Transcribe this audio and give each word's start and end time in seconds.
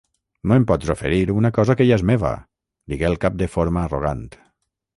"No 0.51 0.55
em 0.61 0.63
pots 0.71 0.89
oferir 0.93 1.19
una 1.41 1.51
cosa 1.59 1.75
que 1.81 1.87
ja 1.89 1.99
és 1.99 2.05
meva", 2.11 2.33
digué 2.95 3.09
el 3.13 3.21
cap 3.27 3.39
de 3.43 3.51
forma 3.59 3.87
arrogant. 3.87 4.29